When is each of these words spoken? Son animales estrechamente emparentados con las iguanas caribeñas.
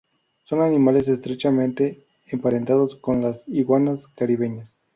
Son 0.45 0.63
animales 0.63 1.07
estrechamente 1.09 2.07
emparentados 2.25 2.95
con 2.95 3.21
las 3.21 3.47
iguanas 3.47 4.07
caribeñas. 4.07 4.75